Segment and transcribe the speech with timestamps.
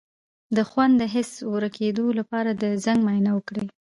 [0.55, 3.65] د خوند د حس د ورکیدو لپاره د زنک معاینه وکړئ